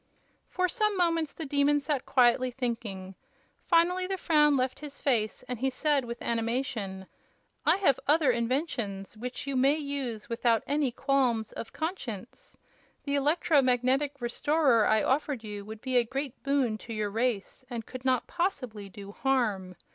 [0.49, 3.13] For some moments the Demon sat quietly thinking.
[3.67, 7.05] Finally the frown left his face and he said, with animation:
[7.67, 12.57] "I have other inventions, which you may use without any such qualms of conscience.
[13.03, 17.63] The Electro Magnetic Restorer I offered you would be a great boon to your race,
[17.69, 19.75] and could not possibly do harm.